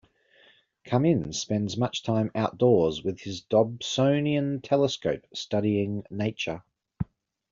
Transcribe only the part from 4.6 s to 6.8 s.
telescope studying nature.